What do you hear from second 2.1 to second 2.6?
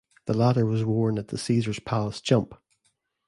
jump.